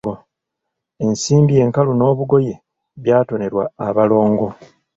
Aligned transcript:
Ensimbi 1.05 1.53
enkalu 1.63 1.91
n'obugoye 1.95 2.53
byatonerwa 3.01 3.63
abalongo. 3.87 4.47